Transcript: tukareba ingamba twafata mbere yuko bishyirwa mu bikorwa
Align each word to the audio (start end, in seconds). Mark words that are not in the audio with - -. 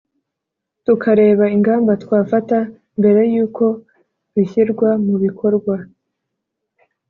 tukareba 0.85 1.45
ingamba 1.55 1.91
twafata 2.03 2.57
mbere 2.99 3.21
yuko 3.33 3.65
bishyirwa 4.33 4.89
mu 5.05 5.15
bikorwa 5.23 5.75